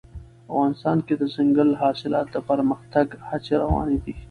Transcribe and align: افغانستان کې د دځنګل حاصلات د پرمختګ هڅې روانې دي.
افغانستان 0.51 0.97
کې 1.05 1.13
د 1.17 1.21
دځنګل 1.21 1.69
حاصلات 1.81 2.27
د 2.31 2.37
پرمختګ 2.49 3.07
هڅې 3.29 3.53
روانې 3.63 3.97
دي. 4.03 4.13